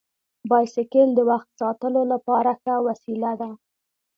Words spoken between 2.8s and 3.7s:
وسیله ده.